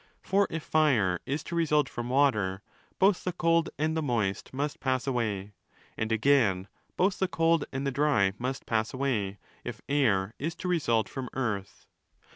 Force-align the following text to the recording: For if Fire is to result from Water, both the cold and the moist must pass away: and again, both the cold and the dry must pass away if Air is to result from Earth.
For 0.23 0.47
if 0.49 0.63
Fire 0.63 1.19
is 1.27 1.43
to 1.43 1.55
result 1.55 1.87
from 1.87 2.09
Water, 2.09 2.63
both 2.97 3.23
the 3.23 3.31
cold 3.31 3.69
and 3.77 3.95
the 3.95 4.01
moist 4.01 4.51
must 4.51 4.79
pass 4.79 5.05
away: 5.05 5.51
and 5.95 6.11
again, 6.11 6.67
both 6.97 7.19
the 7.19 7.27
cold 7.27 7.65
and 7.71 7.85
the 7.85 7.91
dry 7.91 8.33
must 8.39 8.65
pass 8.65 8.95
away 8.95 9.37
if 9.63 9.79
Air 9.87 10.33
is 10.39 10.55
to 10.55 10.67
result 10.67 11.07
from 11.07 11.29
Earth. 11.33 11.85